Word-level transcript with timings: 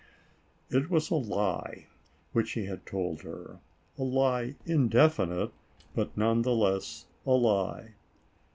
It 0.71 0.89
was 0.89 1.11
a 1.11 1.15
lie 1.15 1.85
which 2.33 2.53
he 2.53 2.65
had 2.65 2.87
told 2.87 3.21
her, 3.21 3.59
a 3.99 4.01
lie 4.03 4.55
indefinite, 4.65 5.51
but 5.93 6.17
none 6.17 6.41
the 6.41 6.55
less 6.55 7.05
a 7.23 7.33
lie. 7.33 7.93